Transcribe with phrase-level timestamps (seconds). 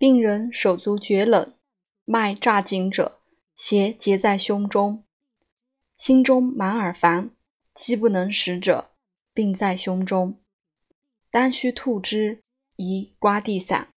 [0.00, 1.54] 病人手足厥冷，
[2.06, 3.20] 脉乍紧者，
[3.54, 5.04] 邪结在胸中；
[5.98, 7.36] 心中满耳烦，
[7.74, 8.92] 饥不能食者，
[9.34, 10.40] 病在胸中。
[11.30, 12.42] 丹须吐之，
[12.76, 13.92] 宜刮地散。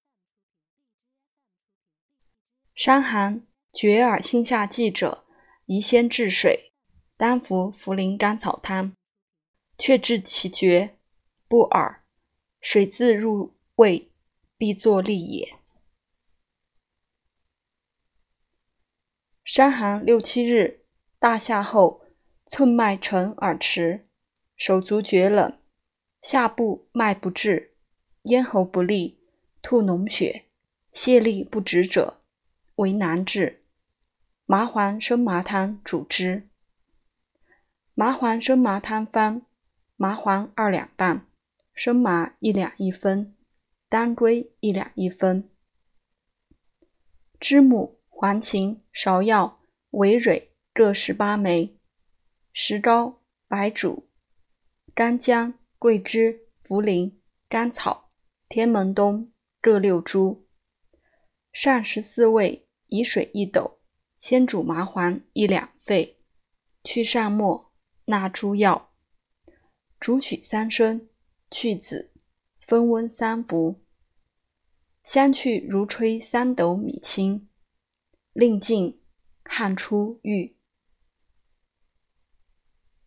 [2.76, 5.24] 伤寒、厥耳、心下悸者，
[5.68, 6.74] 宜先治水，
[7.16, 8.94] 丹服茯苓甘草汤，
[9.78, 10.98] 却治其厥
[11.48, 12.04] 不耳，
[12.60, 14.12] 水自入胃，
[14.58, 15.63] 必作利也。
[19.54, 20.80] 伤寒六七日，
[21.20, 22.02] 大夏后，
[22.48, 24.02] 寸脉沉而迟，
[24.56, 25.56] 手足厥冷，
[26.24, 27.70] 下部脉不至，
[28.24, 29.20] 咽喉不利，
[29.62, 30.46] 吐脓血，
[30.92, 32.24] 泻痢不止者。
[32.78, 33.62] 为难治，
[34.48, 36.50] 麻黄生麻汤主之。
[37.94, 39.44] 麻黄生麻汤方：
[39.96, 41.28] 麻黄二两半，
[41.76, 43.36] 生麻一两一分，
[43.88, 45.48] 当归一两一分。
[47.40, 49.60] 知母、黄芩、芍药、
[49.92, 51.74] 葳蕤各十八枚，
[52.54, 54.08] 石膏、白术、
[54.96, 57.12] 干姜、桂枝、茯苓、
[57.50, 58.12] 甘草、
[58.48, 60.48] 天门冬各六株。
[61.52, 62.66] 上十四味。
[62.88, 63.80] 以水一斗，
[64.18, 66.16] 先煮麻黄一两沸，
[66.86, 67.74] 去上末，
[68.06, 68.94] 纳诸药，
[70.00, 71.10] 煮取三升，
[71.52, 72.14] 去籽，
[72.62, 73.82] 分温三服。
[75.04, 77.50] 相去如吹三斗米清，
[78.34, 79.00] 令尽，
[79.44, 80.56] 汗出浴。